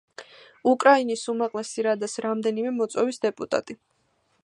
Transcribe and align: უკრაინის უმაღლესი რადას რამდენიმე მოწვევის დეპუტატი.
უკრაინის 0.71 1.25
უმაღლესი 1.35 1.87
რადას 1.89 2.19
რამდენიმე 2.27 2.75
მოწვევის 2.81 3.25
დეპუტატი. 3.27 3.79